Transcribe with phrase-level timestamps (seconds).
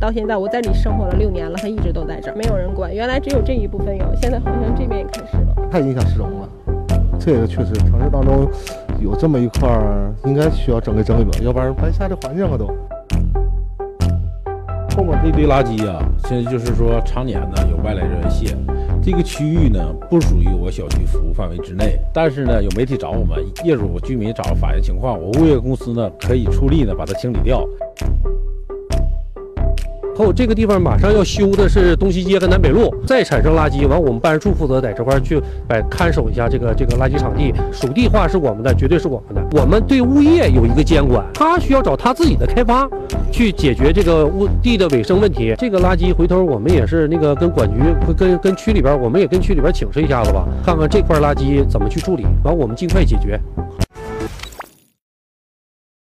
[0.00, 2.92] 到现在我在这里生活了六年了，它一直都在这儿，没有人管。
[2.92, 5.68] 原来只有这一部分有，现在好像这边也开始了。
[5.70, 6.48] 太影响市容了，
[7.18, 8.48] 这个确实城市当中
[8.98, 12.66] 有这么一块儿，应该需要整理整一整，要不然白瞎这环境了都。
[14.96, 18.56] 后面这堆垃圾啊，现在就是说常年呢有外来人卸，
[19.02, 27.62] 这个区域呢不属于我小区服务范围之内，但是呢有媒体找我们业主居民找反映情况，我物业公司呢可以出力呢把它清理掉。
[30.16, 39.60] 后这个地方马上要修的是东西街和南北路，再产生垃圾，完我们办事处负责在这块去来看守一下这个这个垃圾场地，属地化是我们的，绝对是我们的。
[39.60, 42.88] 我们对物业有一个监管，他需要找他自己的开发
[43.30, 45.54] 去解决这个物地的卫生问题。
[45.58, 47.80] 这个垃圾回头我们也是那个跟管局
[48.16, 53.40] 跟跟区里边，我们也跟区里边请示一下子吧，看看这块垃圾怎么去处理，完我们尽快解决。